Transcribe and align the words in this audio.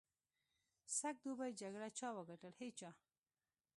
سږ 0.97 1.15
دوبي 1.23 1.49
جګړه 1.61 1.87
چا 1.97 2.07
وګټل؟ 2.17 2.53
هېچا. 2.61 2.89